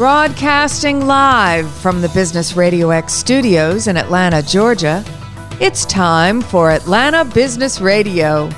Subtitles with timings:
[0.00, 5.04] Broadcasting live from the Business Radio X studios in Atlanta, Georgia,
[5.60, 8.48] it's time for Atlanta Business Radio.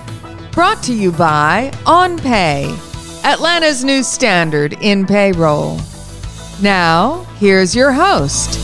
[0.53, 5.81] Brought to you by OnPay, Atlanta's new standard in payroll.
[6.63, 8.61] Now, here's your host.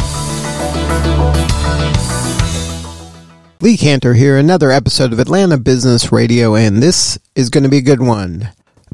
[3.60, 7.78] Lee Kantor here, another episode of Atlanta Business Radio, and this is going to be
[7.78, 8.50] a good one.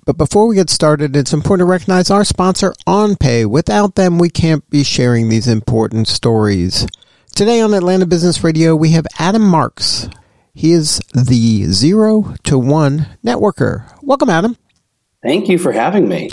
[0.07, 3.47] But before we get started, it's important to recognize our sponsor, OnPay.
[3.47, 6.87] Without them, we can't be sharing these important stories.
[7.35, 10.11] Today on Atlanta Business Radio, we have Adam Marx.
[10.53, 13.91] He is the zero to one networker.
[14.03, 14.59] Welcome, Adam.
[15.23, 16.29] Thank you for having me.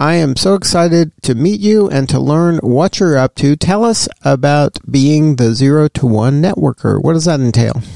[0.00, 3.54] I am so excited to meet you and to learn what you're up to.
[3.54, 7.00] Tell us about being the zero to one networker.
[7.00, 7.82] What does that entail?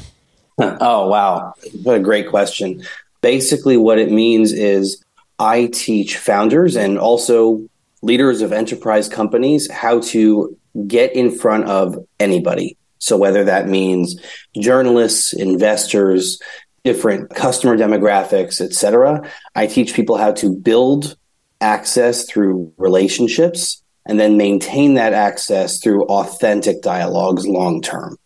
[0.59, 1.53] Oh, wow.
[1.83, 2.83] What a great question.
[3.20, 5.05] Basically, what it means is
[5.39, 7.67] I teach founders and also
[8.03, 10.56] leaders of enterprise companies how to
[10.87, 12.77] get in front of anybody.
[12.98, 14.20] So whether that means
[14.59, 16.41] journalists, investors,
[16.84, 21.17] different customer demographics, etc., I teach people how to build
[21.61, 28.17] access through relationships and then maintain that access through authentic dialogues long term.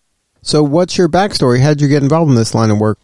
[0.42, 1.61] So, what's your backstory?
[1.61, 2.98] How did you get involved in this line of work?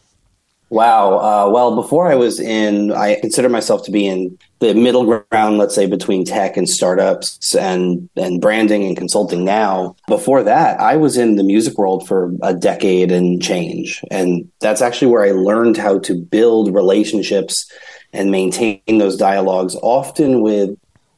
[0.68, 1.18] Wow.
[1.18, 5.58] Uh, well, before I was in, I consider myself to be in the middle ground,
[5.58, 9.94] let's say, between tech and startups and, and branding and consulting now.
[10.08, 14.02] Before that, I was in the music world for a decade and change.
[14.10, 17.70] And that's actually where I learned how to build relationships
[18.12, 20.70] and maintain those dialogues, often with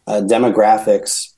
[0.06, 1.32] uh, demographics,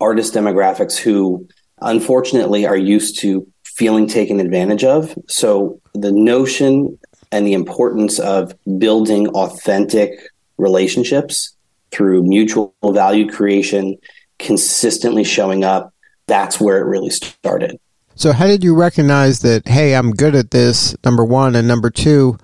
[0.00, 1.46] artist demographics who
[1.82, 5.14] unfortunately are used to feeling taken advantage of.
[5.26, 6.98] So the notion
[7.32, 10.10] and the importance of building authentic
[10.58, 11.54] relationships
[11.90, 13.96] through mutual value creation,
[14.38, 15.92] consistently showing up,
[16.26, 17.78] that's where it really started.
[18.14, 21.90] So, how did you recognize that, hey, I'm good at this, number one, and number
[21.90, 22.36] two,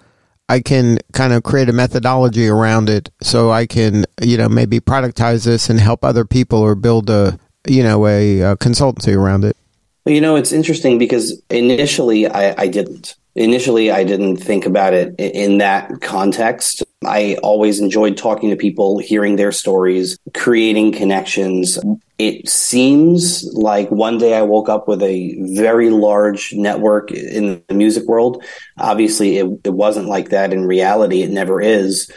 [0.48, 4.80] I can kind of create a methodology around it so I can, you know, maybe
[4.80, 9.44] productize this and help other people or build a, you know, a, a consultancy around
[9.44, 9.56] it?
[10.04, 14.94] Well, you know, it's interesting because initially I, I didn't initially I didn't think about
[14.94, 16.82] it in that context.
[17.04, 21.78] I always enjoyed talking to people, hearing their stories, creating connections.
[22.18, 27.74] It seems like one day I woke up with a very large network in the
[27.74, 28.42] music world.
[28.78, 31.22] Obviously, it, it wasn't like that in reality.
[31.22, 32.10] It never is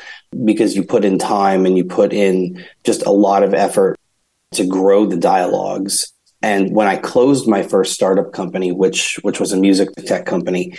[0.46, 3.97] because you put in time and you put in just a lot of effort
[4.53, 9.51] to grow the dialogues and when I closed my first startup company, which which was
[9.51, 10.78] a music tech company,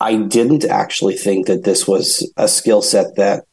[0.00, 3.44] I didn't actually think that this was a skill set that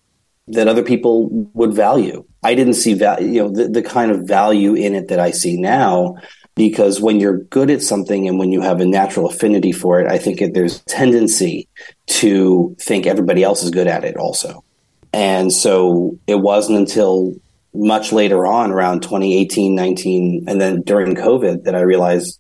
[0.48, 2.24] that other people would value.
[2.44, 5.32] I didn't see value, you know, the, the kind of value in it that I
[5.32, 6.18] see now.
[6.54, 10.08] Because when you're good at something and when you have a natural affinity for it,
[10.08, 11.68] I think it, there's a tendency
[12.08, 14.64] to think everybody else is good at it also.
[15.12, 17.36] And so it wasn't until
[17.74, 22.40] much later on, around 2018, 19, and then during COVID, that I realized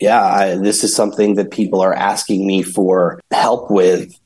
[0.00, 4.18] yeah, I, this is something that people are asking me for help with.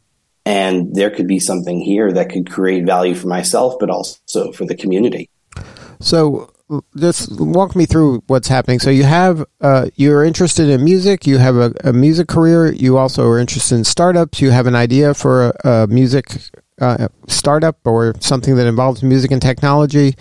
[0.46, 4.66] And there could be something here that could create value for myself, but also for
[4.66, 5.30] the community.
[6.00, 6.50] So,
[6.96, 8.78] just walk me through what's happening.
[8.78, 12.98] So, you have, uh, you're interested in music, you have a, a, music career, you
[12.98, 16.26] also are interested in startups, you have an idea for a, a music
[16.80, 20.14] uh, startup or something that involves music and technology.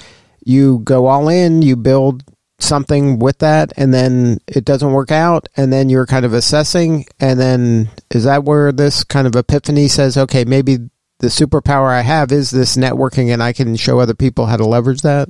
[0.46, 2.24] You go all in, you build
[2.60, 7.06] something with that and then it doesn't work out and then you're kind of assessing
[7.20, 10.78] and then is that where this kind of epiphany says okay maybe
[11.20, 14.66] the superpower i have is this networking and i can show other people how to
[14.66, 15.30] leverage that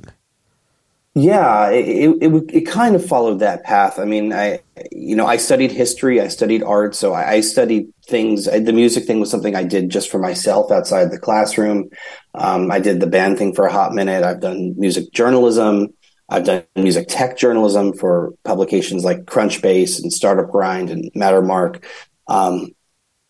[1.14, 3.98] yeah it, it, it, it kind of followed that path.
[3.98, 4.60] I mean i
[4.92, 9.04] you know i studied history i studied art so i, I studied things the music
[9.04, 11.88] thing was something i did just for myself outside the classroom.
[12.34, 14.24] Um, i did the band thing for a hot minute.
[14.24, 15.94] I've done music journalism
[16.28, 21.84] I've done music tech journalism for publications like Crunchbase and Startup Grind and Mattermark.
[22.28, 22.70] Um,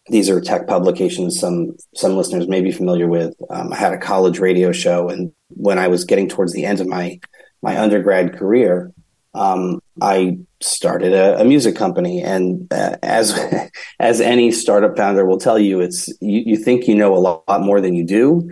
[0.09, 3.35] these are tech publications some some listeners may be familiar with.
[3.51, 6.81] Um, I had a college radio show, and when I was getting towards the end
[6.81, 7.21] of my
[7.63, 8.93] my undergrad career,
[9.35, 12.23] um, I started a, a, music company.
[12.23, 13.39] And uh, as
[14.01, 17.45] as any startup founder will tell you, it's you, you think you know a lot,
[17.49, 18.51] lot more than you do.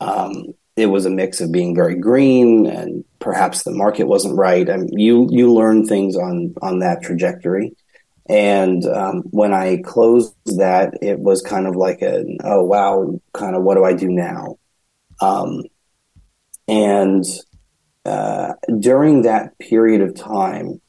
[0.00, 4.68] Um, it was a mix of being very green and perhaps the market wasn't right.
[4.68, 7.74] I mean, you you learn things on on that trajectory.
[8.28, 13.56] And um, when I closed that, it was kind of like a oh wow, kind
[13.56, 14.56] of what do I do now?
[15.20, 15.62] Um,
[16.68, 17.24] and
[18.04, 20.80] uh, during that period of time,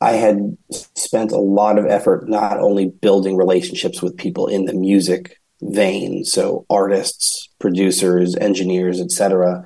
[0.00, 4.74] I had spent a lot of effort not only building relationships with people in the
[4.74, 9.64] music vein, so artists, producers, engineers, etc.,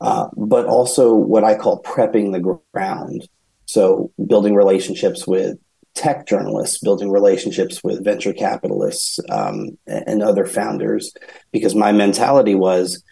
[0.00, 3.28] uh, but also what I call prepping the ground.
[3.66, 5.58] So building relationships with
[5.94, 11.12] tech journalists, building relationships with venture capitalists um, and other founders,
[11.52, 13.02] because my mentality was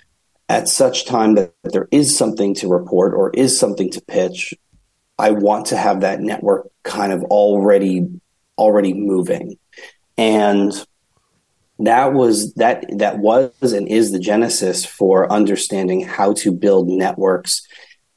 [0.48, 4.54] at such time that there is something to report or is something to pitch,
[5.18, 8.08] I want to have that network kind of already
[8.56, 9.58] already moving.
[10.16, 10.72] And
[11.78, 17.66] that was that that was and is the genesis for understanding how to build networks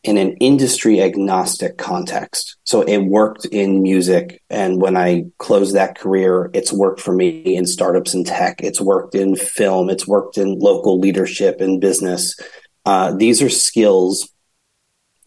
[0.04, 2.58] in an industry agnostic context.
[2.63, 4.42] So it worked in music.
[4.50, 8.63] And when I closed that career, it's worked for me in startups and tech.
[8.63, 9.92] It's worked in film.
[9.92, 12.36] It's worked in local leadership and business.
[12.84, 14.28] Uh, these are skills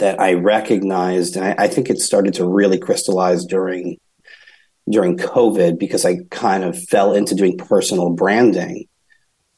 [0.00, 1.36] that I recognized.
[1.36, 3.98] And I, I think it started to really crystallize during
[4.88, 8.86] during COVID because I kind of fell into doing personal branding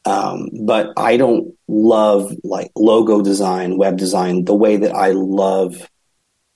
[0.06, 5.90] um, but I don't love like logo design, web design, the way that I love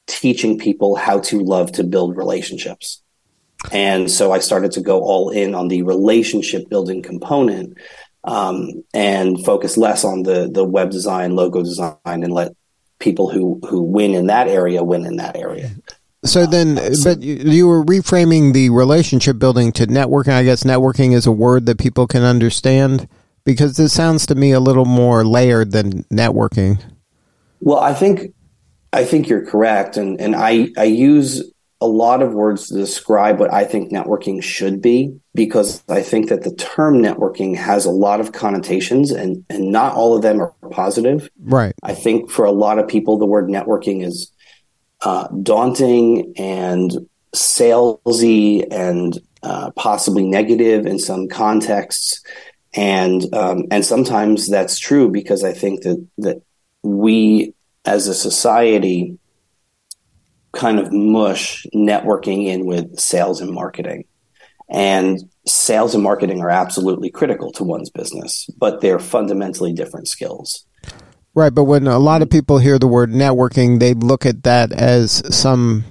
[0.06, 3.02] teaching people how to love to build relationships.
[3.72, 7.76] And so I started to go all in on the relationship building component
[8.22, 12.52] um, and focus less on the the web design, logo design, and let
[13.00, 15.70] people who who win in that area win in that area.
[16.25, 20.32] So then, uh, but you were reframing the relationship building to networking.
[20.32, 23.08] I guess networking is a word that people can understand
[23.44, 26.82] because this sounds to me a little more layered than networking.
[27.61, 28.34] Well, I think
[28.93, 31.43] I think you're correct, and and I I use
[31.81, 36.28] a lot of words to describe what I think networking should be because I think
[36.28, 40.43] that the term networking has a lot of connotations and and not all of them
[40.43, 41.31] are positive.
[41.43, 41.72] Right.
[41.82, 44.31] I think for a lot of people the word networking is
[45.02, 46.93] uh, daunting and
[47.35, 52.23] salesy and uh, possibly negative in some contexts
[52.75, 56.43] and um, and sometimes that's true because I think that that
[56.82, 57.55] we
[57.85, 59.19] as a society
[60.52, 64.05] kind of mush networking in with sales and marketing,
[64.69, 70.64] and sales and marketing are absolutely critical to one's business, but they're fundamentally different skills.
[71.35, 74.73] Right, but when a lot of people hear the word networking, they look at that
[74.73, 75.85] as some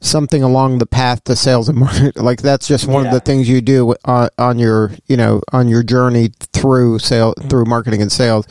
[0.00, 2.22] something along the path to sales and marketing.
[2.22, 3.10] Like that's just one yeah.
[3.10, 7.34] of the things you do on, on, your, you know, on your journey through sale,
[7.48, 8.46] through marketing and sales.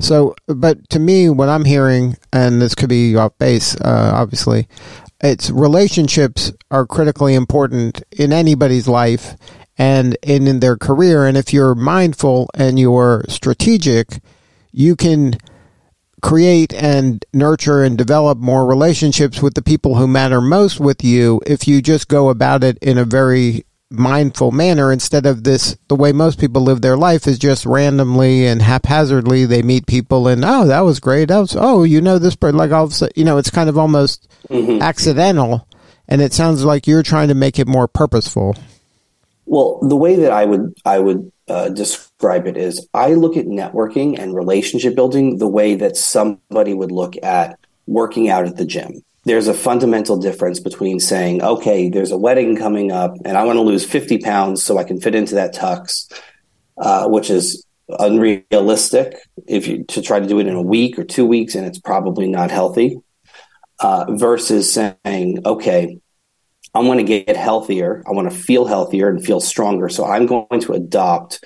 [0.00, 4.68] So, but to me, what I'm hearing, and this could be off base, uh, obviously,
[5.20, 9.36] it's relationships are critically important in anybody's life
[9.78, 11.26] and in, in their career.
[11.26, 14.20] And if you're mindful and you're strategic,
[14.72, 15.34] you can
[16.24, 21.38] create and nurture and develop more relationships with the people who matter most with you
[21.46, 25.94] if you just go about it in a very mindful manner instead of this the
[25.94, 30.42] way most people live their life is just randomly and haphazardly they meet people and
[30.46, 32.94] oh that was great that was oh you know this person like all of a
[32.94, 34.80] sudden you know it's kind of almost mm-hmm.
[34.80, 35.68] accidental
[36.08, 38.56] and it sounds like you're trying to make it more purposeful
[39.44, 43.46] well the way that i would i would uh, describe it is I look at
[43.46, 48.64] networking and relationship building the way that somebody would look at working out at the
[48.64, 49.02] gym.
[49.24, 53.56] There's a fundamental difference between saying, okay, there's a wedding coming up and I want
[53.56, 56.12] to lose 50 pounds so I can fit into that tux,
[56.78, 59.16] uh, which is unrealistic
[59.46, 61.78] if you to try to do it in a week or two weeks and it's
[61.78, 62.98] probably not healthy
[63.80, 65.98] uh, versus saying okay
[66.74, 68.02] I want to get healthier.
[68.06, 69.88] I want to feel healthier and feel stronger.
[69.88, 71.44] So I'm going to adopt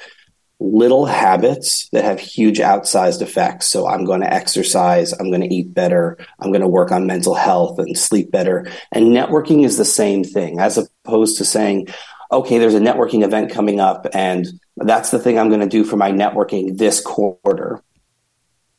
[0.61, 3.69] little habits that have huge outsized effects.
[3.69, 5.13] So I'm going to exercise.
[5.13, 6.19] I'm going to eat better.
[6.41, 8.67] I'm going to work on mental health and sleep better.
[8.91, 11.89] And networking is the same thing as opposed to saying,
[12.33, 15.85] okay, there's a networking event coming up and that's the thing I'm going to do
[15.85, 17.83] for my networking this quarter.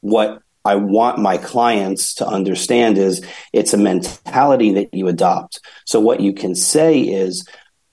[0.02, 5.62] What I want my clients to understand is it's a mentality that you adopt.
[5.86, 7.48] So what you can say is,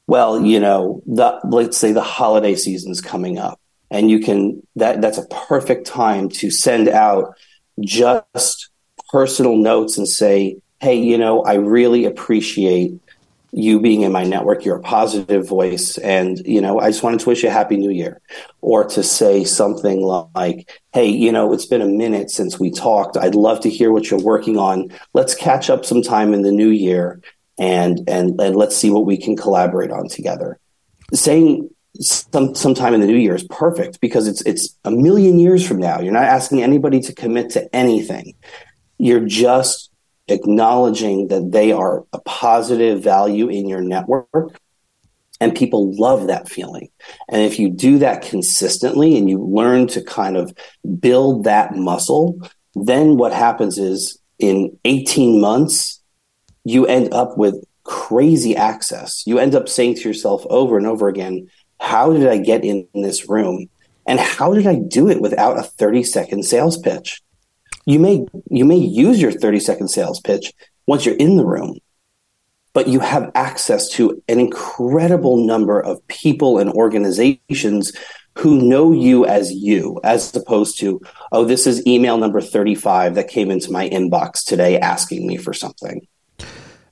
[0.07, 5.01] well, you know, the let's say the holiday season's coming up and you can that
[5.01, 7.35] that's a perfect time to send out
[7.81, 8.71] just
[9.11, 12.93] personal notes and say, "Hey, you know, I really appreciate
[13.57, 15.97] you being in my network, you're a positive voice.
[15.97, 18.21] And, you know, I just wanted to wish you a happy new year.
[18.61, 23.17] Or to say something like, hey, you know, it's been a minute since we talked.
[23.17, 24.91] I'd love to hear what you're working on.
[25.15, 27.23] Let's catch up sometime in the new year
[27.59, 30.59] and and and let's see what we can collaborate on together.
[31.15, 35.67] Saying some sometime in the new year is perfect because it's it's a million years
[35.67, 36.01] from now.
[36.01, 38.35] You're not asking anybody to commit to anything.
[38.99, 39.91] You're just
[40.29, 44.61] acknowledging that they are a positive value in your network.
[45.39, 46.89] And people love that feeling.
[47.29, 50.55] And if you do that consistently and you learn to kind of
[50.99, 52.41] build that muscle,
[52.75, 56.01] then what happens is in 18 months,
[56.65, 59.27] you end up with crazy access.
[59.27, 61.49] You end up saying to yourself over and over again,
[61.81, 63.69] How did I get in this room?
[64.07, 67.23] And how did I do it without a 30 second sales pitch?
[67.87, 70.53] You may you may use your 30 second sales pitch
[70.87, 71.79] once you're in the room,
[72.73, 77.93] but you have access to an incredible number of people and organizations
[78.37, 81.01] who know you as you, as opposed to,
[81.33, 85.55] oh, this is email number 35 that came into my inbox today asking me for
[85.55, 86.07] something.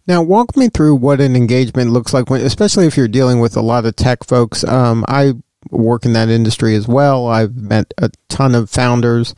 [0.07, 3.57] Now, walk me through what an engagement looks like, when, especially if you're dealing with
[3.57, 4.65] a lot of tech folks.
[4.65, 5.35] Um, I
[5.71, 7.27] work in that industry as well.
[7.27, 9.35] I've met a ton of founders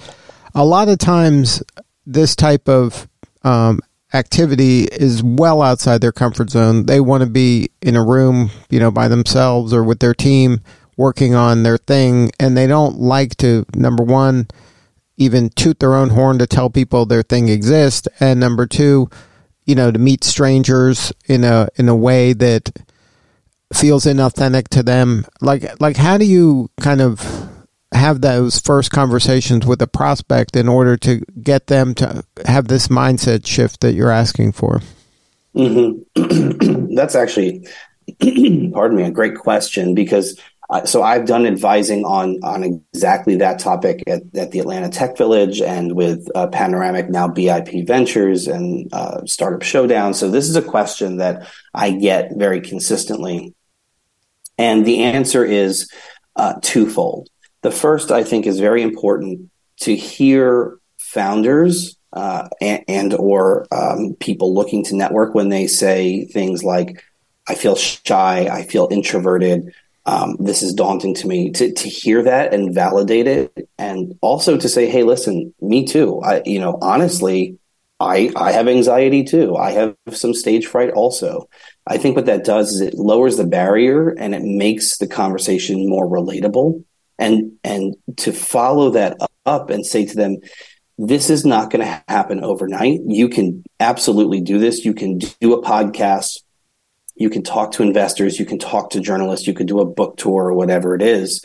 [0.56, 1.62] a lot of times
[2.06, 3.06] this type of
[3.44, 3.78] um,
[4.14, 6.86] activity is well outside their comfort zone.
[6.86, 10.60] They want to be in a room, you know, by themselves or with their team
[10.96, 14.48] working on their thing, and they don't like to number one
[15.18, 19.10] even toot their own horn to tell people their thing exists, and number two,
[19.66, 22.70] you know, to meet strangers in a in a way that
[23.74, 25.26] feels inauthentic to them.
[25.42, 27.50] Like like how do you kind of
[27.96, 32.88] have those first conversations with a prospect in order to get them to have this
[32.88, 34.80] mindset shift that you're asking for?
[35.54, 36.94] Mm-hmm.
[36.94, 37.66] That's actually,
[38.72, 43.60] pardon me, a great question because uh, so I've done advising on on exactly that
[43.60, 48.92] topic at, at the Atlanta Tech Village and with uh, Panoramic now BIP Ventures and
[48.92, 50.12] uh, Startup Showdown.
[50.12, 53.54] So this is a question that I get very consistently,
[54.58, 55.88] and the answer is
[56.34, 57.28] uh, twofold.
[57.66, 64.14] The first, I think, is very important to hear founders uh, and, and, or um,
[64.20, 67.02] people looking to network when they say things like,
[67.48, 71.50] "I feel shy," "I feel introverted." Um, this is daunting to me.
[71.58, 76.20] To to hear that and validate it, and also to say, "Hey, listen, me too."
[76.22, 77.58] I, you know, honestly,
[77.98, 79.56] I I have anxiety too.
[79.56, 81.48] I have some stage fright also.
[81.84, 85.88] I think what that does is it lowers the barrier and it makes the conversation
[85.88, 86.84] more relatable
[87.18, 90.38] and and to follow that up and say to them
[90.98, 93.00] this is not going to happen overnight.
[93.06, 94.84] You can absolutely do this.
[94.84, 96.42] You can do a podcast.
[97.16, 98.38] You can talk to investors.
[98.38, 99.46] You can talk to journalists.
[99.46, 101.44] You can do a book tour or whatever it is.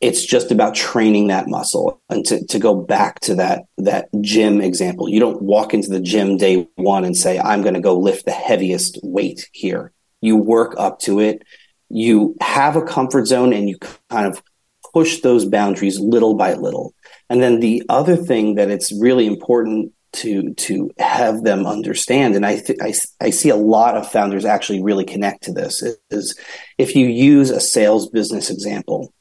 [0.00, 2.00] It's just about training that muscle.
[2.08, 6.00] And to, to go back to that that gym example you don't walk into the
[6.00, 9.92] gym day one and say i'm going to go lift the heaviest weight here.
[10.20, 11.42] You work up to it.
[11.88, 14.42] You have a comfort zone and you kind of
[14.92, 16.94] push those boundaries little by little.
[17.30, 22.46] And then the other thing that it's really important to to have them understand, and
[22.46, 26.38] I, th- I, I see a lot of founders actually really connect to this is
[26.78, 29.12] if you use a sales business example.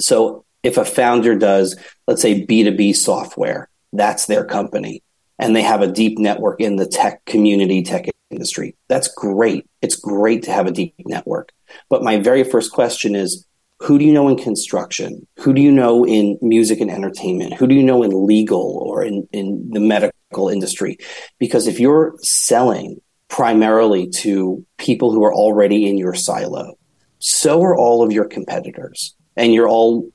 [0.00, 5.02] So if a founder does, let's say B two B software, that's their company,
[5.38, 8.76] and they have a deep network in the tech community, tech industry.
[8.88, 9.64] That's great.
[9.80, 11.52] It's great to have a deep network.
[11.88, 13.46] But my very first question is
[13.80, 15.26] who do you know in construction?
[15.38, 17.54] Who do you know in music and entertainment?
[17.54, 20.98] Who do you know in legal or in, in the medical industry?
[21.38, 26.76] Because if you're selling primarily to people who are already in your silo,
[27.20, 29.14] so are all of your competitors.
[29.36, 30.10] And you're all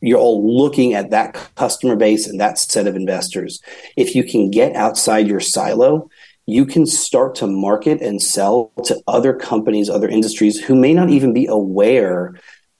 [0.00, 3.60] you're all looking at that customer base and that set of investors.
[3.96, 6.10] If you can get outside your silo,
[6.44, 11.10] you can start to market and sell to other companies, other industries who may not
[11.10, 12.34] even be aware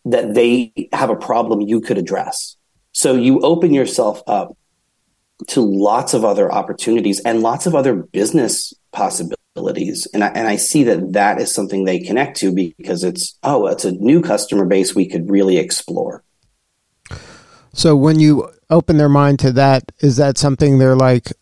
[0.06, 2.56] that they have a problem you could address.
[2.92, 4.56] So you open yourself up
[5.48, 10.06] to lots of other opportunities and lots of other business possibilities.
[10.14, 13.66] And I, and I see that that is something they connect to because it's, oh,
[13.66, 16.22] it's a new customer base we could really explore.
[17.72, 21.32] So when you open their mind to that, is that something they're like,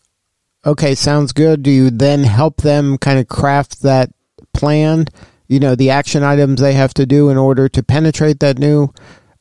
[0.65, 1.63] okay, sounds good?
[1.63, 4.11] Do you then help them kind of craft that
[4.53, 5.05] plan?
[5.47, 8.93] You know the action items they have to do in order to penetrate that new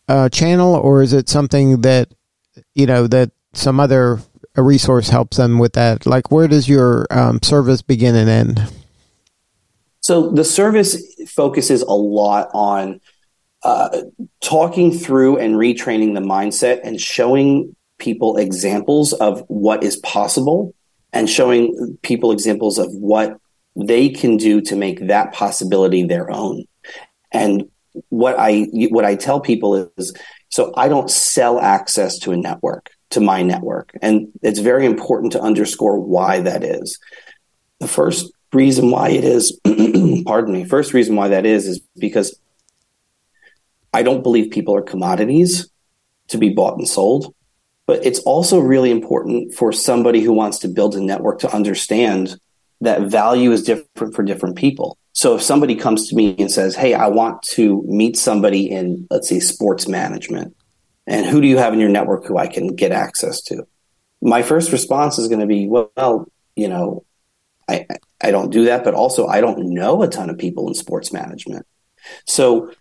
[0.08, 2.12] uh, channel, or is it something that
[2.75, 4.20] you know that some other
[4.56, 6.06] resource helps them with that?
[6.06, 8.73] Like, where does your um, service begin and end?
[10.00, 13.00] So the service focuses a lot on
[13.62, 14.02] uh,
[14.42, 20.75] talking through and retraining the mindset and showing people examples of what is possible
[21.12, 23.38] and showing people examples of what
[23.76, 26.64] they can do to make that possibility their own.
[27.33, 27.69] And
[28.09, 30.14] what I what I tell people is
[30.49, 32.90] so I don't sell access to a network.
[33.11, 33.97] to my network.
[34.02, 36.99] And it's very important to underscore why that is.
[37.78, 39.61] The first reason why it is,
[40.26, 42.37] pardon me, first reason why that is, is because
[43.93, 45.71] I don't believe people are commodities
[46.28, 47.35] to be bought and sold.
[47.87, 52.40] But it's also really important for somebody who wants to build a network to understand
[52.84, 54.98] that value is different for different people.
[55.12, 59.06] So if somebody comes to me and says, Hey, I want to meet somebody in,
[59.10, 60.56] let's say, sports management,
[61.06, 63.66] and who do you have in your network who I can get access to?
[64.22, 66.26] My first response is going to be, well,
[66.56, 67.04] you know,
[67.68, 67.86] I,
[68.22, 71.12] I don't do that, but also I don't know a ton of people in sports
[71.12, 71.66] management.
[72.26, 72.72] So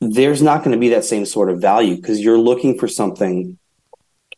[0.00, 3.58] there's not going to be that same sort of value because you're looking for something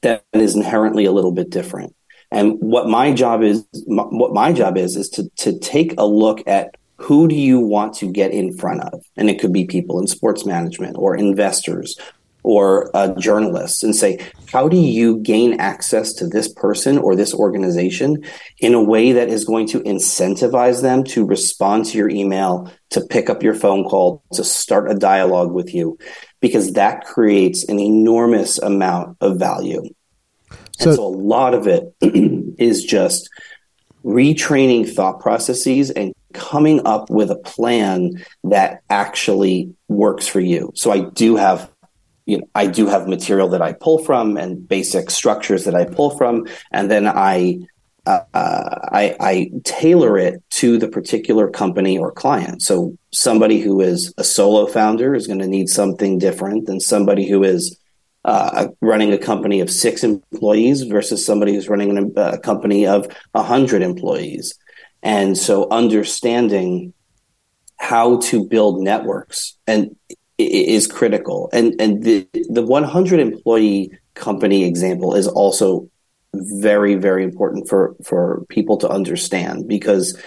[0.03, 1.95] that is inherently a little bit different.
[2.31, 6.47] And what my job is, what my job is, is to, to take a look
[6.47, 9.03] at who do you want to get in front of?
[9.17, 11.97] And it could be people in sports management or investors
[12.43, 14.19] or uh, journalists and say,
[14.51, 18.25] how do you gain access to this person or this organization
[18.59, 23.01] in a way that is going to incentivize them to respond to your email, to
[23.03, 25.99] pick up your phone call, to start a dialogue with you?
[26.41, 29.83] Because that creates an enormous amount of value.
[30.79, 31.95] So, and so a lot of it
[32.59, 33.29] is just
[34.05, 40.73] retraining thought processes and coming up with a plan that actually works for you.
[40.75, 41.71] So I do have
[42.27, 45.87] you know, I do have material that I pull from and basic structures that I
[45.87, 47.61] pull from, and then I
[48.05, 52.63] uh, I, I, tailor it to the particular company or client.
[52.63, 57.29] So somebody who is a solo founder is going to need something different than somebody
[57.29, 57.78] who is
[58.29, 63.43] uh, running a company of six employees versus somebody who's running a company of a
[63.43, 64.53] hundred employees.
[65.03, 66.93] And so understanding
[67.79, 69.97] how to build networks and
[70.37, 71.49] is critical.
[71.55, 75.89] And and the the 100 employee company example is also
[76.35, 80.21] very very important for for people to understand because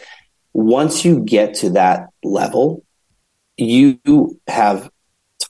[0.53, 2.84] once you get to that level
[3.58, 3.99] you
[4.47, 4.89] have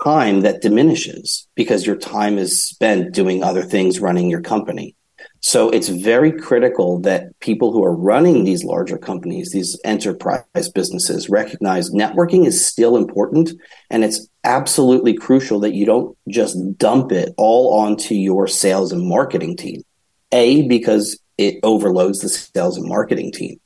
[0.04, 4.96] time that diminishes because your time is spent doing other things running your company
[5.44, 11.30] so it's very critical that people who are running these larger companies, these enterprise businesses,
[11.30, 13.52] recognize networking is still important.
[13.90, 19.08] And it's absolutely crucial that you don't just dump it all onto your sales and
[19.08, 19.82] marketing team.
[20.32, 23.60] A, because it overloads the sales and marketing team.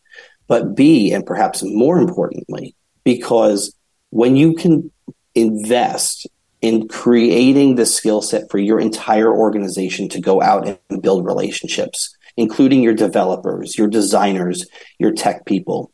[0.47, 3.75] But B, and perhaps more importantly, because
[4.11, 4.91] when you can
[5.35, 6.27] invest
[6.61, 12.15] in creating the skill set for your entire organization to go out and build relationships,
[12.37, 14.65] including your developers, your designers,
[14.97, 15.91] your tech people.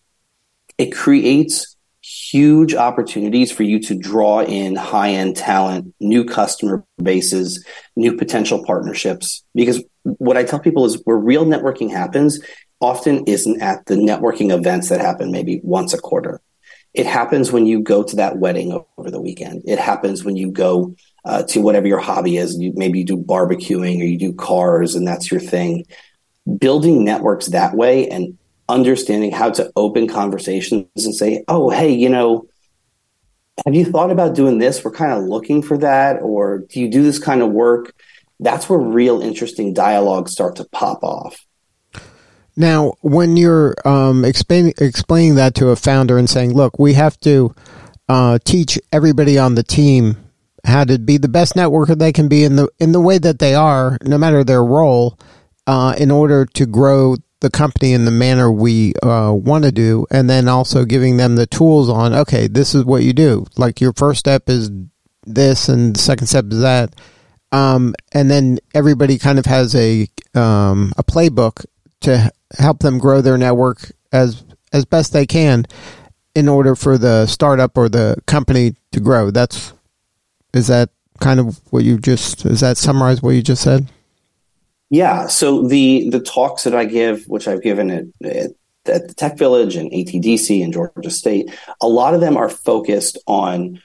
[0.78, 7.66] It creates huge opportunities for you to draw in high end talent, new customer bases,
[7.96, 9.44] new potential partnerships.
[9.54, 12.40] Because what I tell people is where real networking happens
[12.80, 16.42] often isn't at the networking events that happen maybe once a quarter.
[16.94, 19.64] It happens when you go to that wedding over the weekend.
[19.66, 22.58] It happens when you go uh, to whatever your hobby is.
[22.58, 25.86] You, maybe you do barbecuing or you do cars and that's your thing.
[26.58, 32.10] Building networks that way and understanding how to open conversations and say, oh, hey, you
[32.10, 32.48] know,
[33.66, 34.84] have you thought about doing this?
[34.84, 36.22] We're kind of looking for that.
[36.22, 37.94] Or do you do this kind of work?
[38.40, 41.46] That's where real interesting dialogues start to pop off.
[42.56, 47.20] Now, when you're um, explaining explaining that to a founder and saying, "Look, we have
[47.22, 47.54] to
[48.10, 50.18] uh, teach everybody on the team
[50.66, 53.40] how to be the best networker they can be in the in the way that
[53.40, 55.18] they are, no matter their role,
[55.68, 60.06] uh, in order to grow the company in the manner we uh, want to do,
[60.12, 63.46] and then also giving them the tools on, okay, this is what you do.
[63.58, 64.70] Like your first step is
[65.26, 66.94] this, and the second step is that."
[67.54, 71.66] Um, and then everybody kind of has a um, a playbook
[72.02, 75.66] to help them grow their network as as best they can
[76.36, 79.32] in order for the startup or the company to grow.
[79.32, 79.74] That's
[80.54, 83.88] is that kind of what you just is that summarize what you just said?
[84.90, 85.28] Yeah.
[85.28, 88.52] So the the talks that I give, which I've given at, at,
[88.86, 93.18] at the Tech Village and ATDC and Georgia State, a lot of them are focused
[93.28, 93.82] on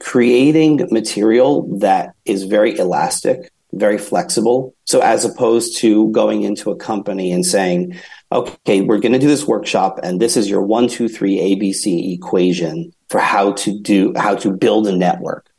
[0.00, 4.74] creating material that is very elastic very flexible.
[4.84, 7.98] So as opposed to going into a company and saying,
[8.32, 12.14] okay, we're going to do this workshop and this is your one, two, three ABC
[12.14, 15.50] equation for how to do, how to build a network.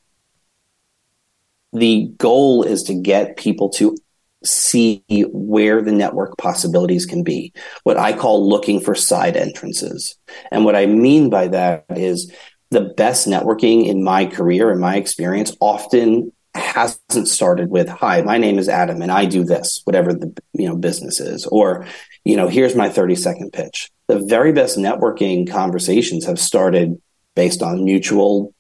[1.74, 3.96] The goal is to get people to
[4.44, 10.18] see where the network possibilities can be, what I call looking for side entrances.
[10.52, 12.34] And what I mean by that is
[12.72, 18.38] the best networking in my career, in my experience, often hasn't started with hi my
[18.38, 21.46] name is adam and i do this whatever the you know business is.
[21.48, 21.86] Or
[22.24, 23.92] you know here's my 30 second pitch.
[24.08, 27.02] The very best networking conversations have started
[27.36, 28.54] based on mutual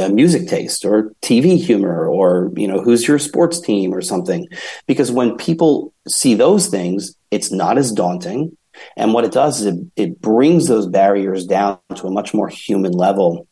[0.00, 3.92] uh, music taste or tv humor or you know who's your sports team?
[3.92, 4.46] or something.
[4.86, 8.56] Because when people see those things it's not as daunting.
[8.96, 12.48] And what it does is it, it brings those barriers down to a much more
[12.48, 13.46] human level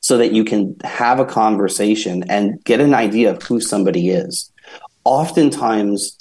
[0.00, 4.50] so that you can have a conversation and get an idea of who somebody is.
[5.04, 6.18] Oftentimes,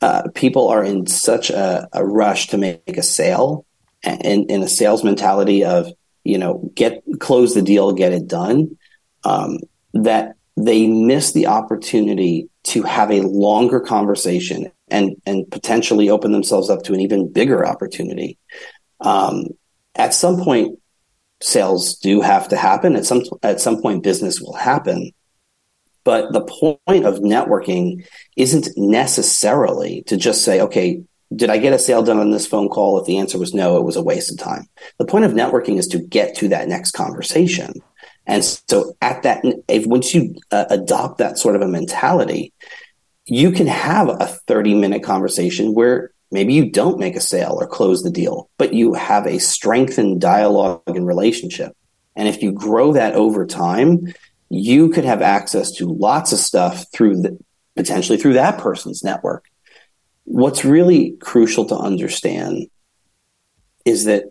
[0.00, 3.66] uh, people are in such a, a, rush to make a sale
[4.04, 5.88] and in a sales mentality of,
[6.22, 8.76] you know, get close the deal, get it done,
[9.24, 9.58] um,
[9.94, 16.70] that they miss the opportunity to have a longer conversation and and potentially open themselves
[16.70, 18.38] up to an even bigger opportunity.
[19.00, 19.46] Um,
[19.94, 20.78] at some point,
[21.40, 22.96] sales do have to happen.
[22.96, 25.12] At some at some point, business will happen.
[26.04, 31.02] But the point of networking isn't necessarily to just say, okay,
[31.34, 32.98] did I get a sale done on this phone call?
[32.98, 34.66] If the answer was no, it was a waste of time.
[34.98, 37.74] The point of networking is to get to that next conversation.
[38.26, 42.52] And so at that, if once you uh, adopt that sort of a mentality,
[43.26, 47.66] you can have a 30 minute conversation where maybe you don't make a sale or
[47.66, 51.76] close the deal, but you have a strengthened dialogue and relationship.
[52.16, 54.12] And if you grow that over time,
[54.50, 57.38] you could have access to lots of stuff through the,
[57.76, 59.46] potentially through that person's network.
[60.24, 62.66] What's really crucial to understand
[63.84, 64.24] is that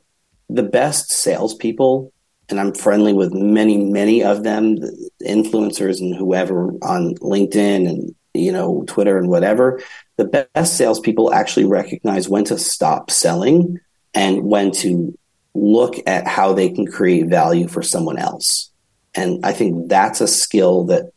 [0.49, 2.11] the best salespeople,
[2.49, 8.15] and I'm friendly with many, many of them, the influencers and whoever on LinkedIn and
[8.37, 9.81] you know, Twitter and whatever,
[10.17, 13.79] the best salespeople actually recognize when to stop selling
[14.13, 15.17] and when to
[15.53, 18.71] look at how they can create value for someone else.
[19.15, 21.11] And I think that's a skill that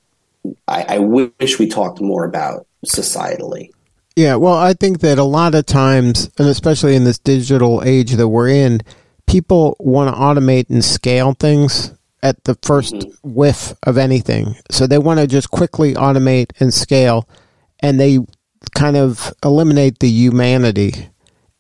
[0.67, 3.71] I, I wish we talked more about societally.
[4.17, 8.13] Yeah, well, I think that a lot of times, and especially in this digital age
[8.13, 8.81] that we're in,
[9.27, 13.35] people want to automate and scale things at the 1st mm-hmm.
[13.35, 14.57] whiff of anything.
[14.71, 17.29] So they want to just quickly automate and scale,
[17.81, 18.19] and they
[18.75, 21.11] kind of eliminate the humanity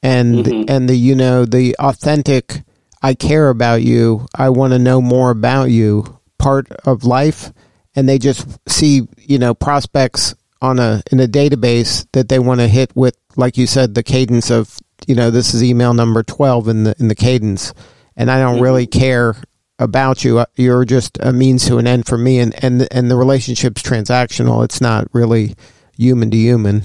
[0.03, 0.65] and mm-hmm.
[0.69, 2.63] and the you know the authentic.
[3.03, 4.27] I care about you.
[4.35, 6.19] I want to know more about you.
[6.39, 7.53] Part of life,
[7.95, 12.61] and they just see you know prospects on a in a database that they want
[12.61, 16.23] to hit with, like you said, the cadence of you know this is email number
[16.23, 17.75] twelve in the in the cadence,
[18.17, 18.65] and I don't mm-hmm.
[18.65, 19.37] really care
[19.79, 20.39] about you.
[20.39, 23.83] Uh, you're just a means to an end for me, and and and the relationship's
[23.83, 24.65] transactional.
[24.65, 25.57] It's not really
[26.01, 26.83] human to human.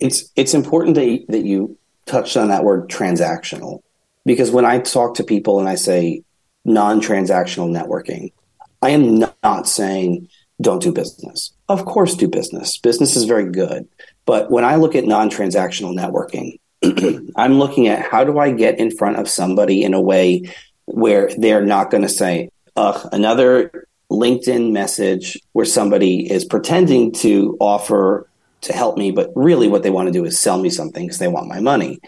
[0.00, 1.76] It's it's important that that you
[2.06, 3.82] touched on that word transactional
[4.24, 6.22] because when I talk to people and I say
[6.64, 8.32] non-transactional networking,
[8.80, 10.28] I am not saying
[10.60, 11.52] don't do business.
[11.68, 12.78] Of course, do business.
[12.78, 13.88] Business is very good,
[14.26, 16.58] but when I look at non-transactional networking,
[17.36, 20.42] I'm looking at how do I get in front of somebody in a way
[20.86, 27.56] where they're not going to say, ugh, another LinkedIn message where somebody is pretending to
[27.60, 28.28] offer
[28.62, 31.18] to help me, but really what they want to do is sell me something because
[31.18, 31.98] they want my money.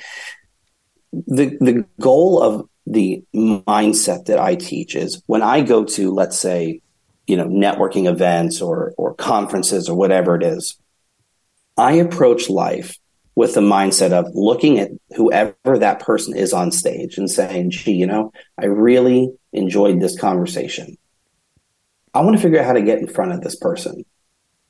[1.12, 6.38] The the goal of the mindset that I teach is when I go to, let's
[6.38, 6.80] say,
[7.26, 10.76] you know, networking events or or conferences or whatever it is,
[11.76, 12.96] I approach life
[13.36, 17.92] with the mindset of looking at whoever that person is on stage and saying, gee,
[17.92, 20.96] you know, I really enjoyed this conversation.
[22.14, 24.04] I want to figure out how to get in front of this person.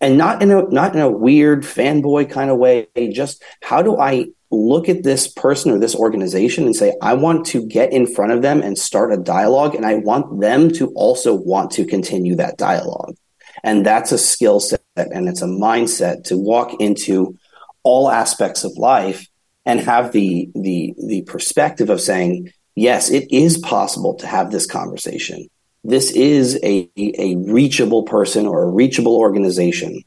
[0.01, 3.97] And not in a not in a weird fanboy kind of way, just how do
[3.97, 8.07] I look at this person or this organization and say, I want to get in
[8.07, 11.87] front of them and start a dialogue, and I want them to also want to
[11.87, 13.15] continue that dialogue.
[13.63, 17.37] And that's a skill set and it's a mindset to walk into
[17.83, 19.27] all aspects of life
[19.67, 24.67] and have the the the perspective of saying yes it is possible to have this
[24.67, 25.49] conversation
[25.85, 30.03] this is a a reachable person or a reachable organization.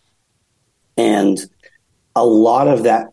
[0.98, 1.40] And
[2.16, 3.10] a lot of that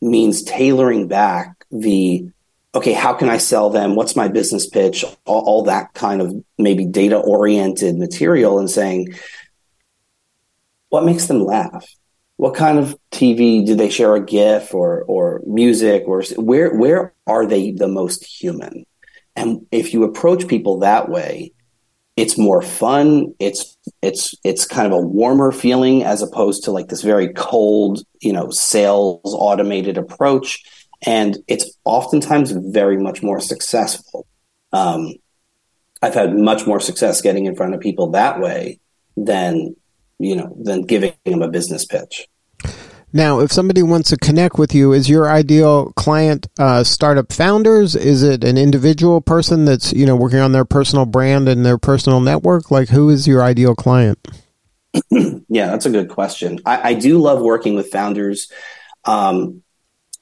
[0.00, 2.28] means tailoring back the
[2.74, 3.96] okay how can i sell them?
[3.96, 5.04] What's my business pitch?
[5.24, 9.08] All, all that kind of maybe data oriented material and saying
[10.90, 11.84] what makes them laugh?
[12.36, 17.12] What kind of TV do they share a GIF or or music or where where
[17.26, 18.86] are they the most human?
[19.34, 21.52] And if you approach people that way,
[22.16, 23.34] it's more fun.
[23.38, 28.04] It's it's it's kind of a warmer feeling as opposed to like this very cold,
[28.20, 30.62] you know, sales automated approach,
[31.04, 34.26] and it's oftentimes very much more successful.
[34.72, 35.14] Um,
[36.02, 38.78] I've had much more success getting in front of people that way
[39.16, 39.74] than
[40.18, 42.28] you know, than giving them a business pitch.
[43.16, 47.94] Now, if somebody wants to connect with you, is your ideal client uh, startup founders?
[47.94, 51.78] Is it an individual person that's you know working on their personal brand and their
[51.78, 52.72] personal network?
[52.72, 54.18] Like, who is your ideal client?
[55.10, 56.58] yeah, that's a good question.
[56.66, 58.50] I, I do love working with founders.
[59.04, 59.62] Um,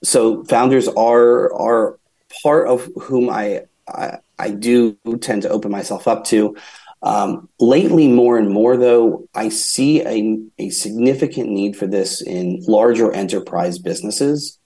[0.05, 1.99] so founders are are
[2.43, 6.57] part of whom I, I, I do tend to open myself up to.
[7.03, 12.63] Um, lately, more and more, though, I see a, a significant need for this in
[12.69, 14.59] larger enterprise businesses,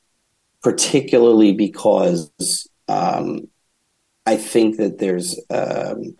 [0.62, 2.30] particularly because
[2.88, 3.48] um,
[4.26, 6.16] I think that there's um,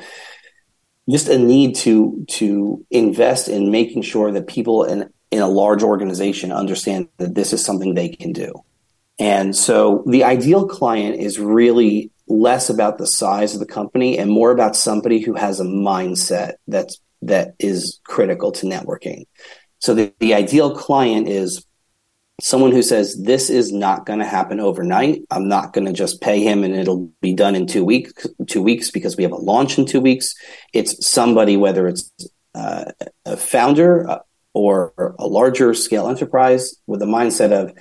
[1.09, 5.83] just a need to to invest in making sure that people in in a large
[5.83, 8.53] organization understand that this is something they can do.
[9.19, 14.31] And so the ideal client is really less about the size of the company and
[14.31, 19.25] more about somebody who has a mindset that's that is critical to networking.
[19.79, 21.65] So the, the ideal client is
[22.41, 25.23] someone who says this is not going to happen overnight.
[25.31, 28.27] I'm not going to just pay him and it'll be done in two weeks.
[28.47, 30.35] Two weeks because we have a launch in two weeks.
[30.73, 32.11] It's somebody whether it's
[32.55, 32.87] uh,
[33.25, 34.19] a founder uh,
[34.55, 37.73] or a larger scale enterprise with a mindset of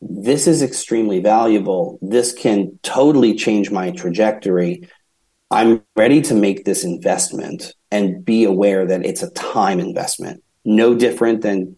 [0.00, 1.98] this is extremely valuable.
[2.00, 4.88] This can totally change my trajectory.
[5.50, 10.94] I'm ready to make this investment and be aware that it's a time investment, no
[10.94, 11.76] different than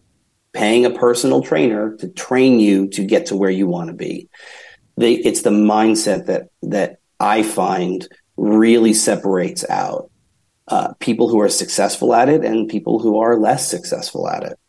[0.53, 4.29] paying a personal trainer to train you to get to where you want to be.
[4.97, 8.07] It's the mindset that that I find
[8.37, 10.11] really separates out
[10.67, 14.59] uh, people who are successful at it and people who are less successful at it.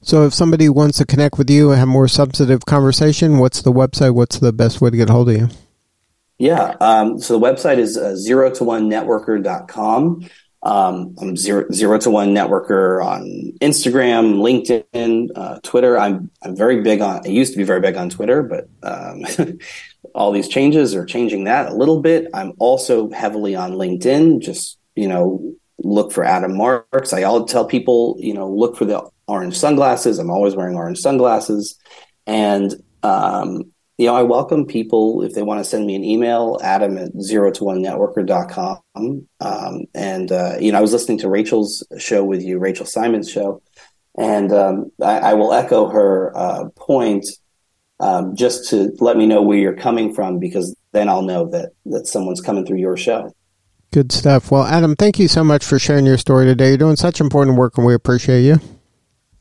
[0.00, 3.72] So, if somebody wants to connect with you and have more substantive conversation, what's the
[3.72, 4.14] website?
[4.14, 5.48] What's the best way to get a hold of you?
[6.38, 6.76] Yeah.
[6.80, 10.28] Um, so the website is uh, zero to one networker.com.
[10.62, 15.98] Um, I'm zero, zero to one networker on Instagram, LinkedIn, uh, Twitter.
[15.98, 19.24] I'm, I'm very big on, I used to be very big on Twitter, but, um,
[20.14, 22.28] all these changes are changing that a little bit.
[22.34, 24.40] I'm also heavily on LinkedIn.
[24.40, 27.12] Just, you know, look for Adam Marx.
[27.12, 30.18] I all tell people, you know, look for the orange sunglasses.
[30.18, 31.78] I'm always wearing orange sunglasses.
[32.26, 36.58] And, um, you know, I welcome people if they want to send me an email,
[36.62, 39.28] adam at zero to one networker.com.
[39.40, 43.30] Um, and, uh, you know, I was listening to Rachel's show with you, Rachel Simon's
[43.30, 43.62] show.
[44.16, 47.24] And um, I, I, will echo her uh, point
[48.00, 51.70] um, just to let me know where you're coming from, because then I'll know that,
[51.86, 53.32] that someone's coming through your show.
[53.90, 54.50] Good stuff.
[54.50, 56.68] Well, Adam, thank you so much for sharing your story today.
[56.68, 58.60] You're doing such important work, and we appreciate you.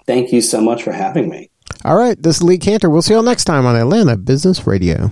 [0.06, 1.50] Thank you so much for having me.
[1.84, 2.90] All right, this is Lee Kantor.
[2.90, 5.12] We'll see you all next time on Atlanta Business Radio.